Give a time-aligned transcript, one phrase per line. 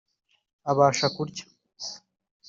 [0.71, 1.45] abasha kurya